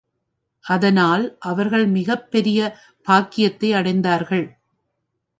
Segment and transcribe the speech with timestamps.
[0.65, 2.77] அதனால் அவர்கள் மிகப் பெரிய
[3.03, 4.45] பாக்கியத்தை அடைந்தார்கள்.